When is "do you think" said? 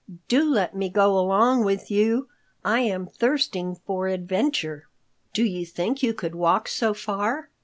5.31-6.01